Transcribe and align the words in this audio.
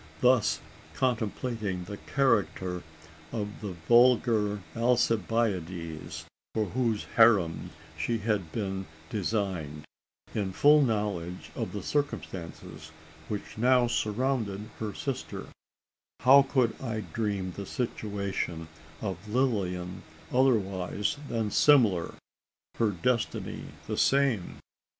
Thus 0.21 0.61
contemplating 0.95 1.83
the 1.83 1.97
character 1.97 2.81
of 3.31 3.61
the 3.61 3.73
vulgar 3.87 4.61
Alcibiades, 4.75 6.25
for 6.55 6.65
whose 6.65 7.03
harem 7.17 7.69
she 7.95 8.17
had 8.17 8.51
been 8.51 8.87
designed 9.11 9.85
in 10.33 10.53
full 10.53 10.81
knowledge 10.81 11.51
of 11.55 11.71
the 11.71 11.83
circumstances 11.83 12.89
which 13.27 13.59
now 13.59 13.85
surrounded 13.85 14.71
her 14.79 14.95
sister 14.95 15.45
how 16.21 16.41
could 16.49 16.75
I 16.81 17.01
deem 17.01 17.51
the 17.51 17.67
situation 17.67 18.69
of 19.01 19.29
Lilian 19.29 20.01
otherwise 20.33 21.17
than 21.29 21.51
similar 21.51 22.15
her 22.79 22.89
destiny 22.89 23.65
the 23.85 23.99
same? 23.99 24.57